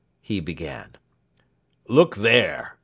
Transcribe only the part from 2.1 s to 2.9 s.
there!"